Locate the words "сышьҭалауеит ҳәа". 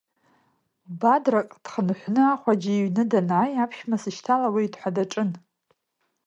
4.01-4.89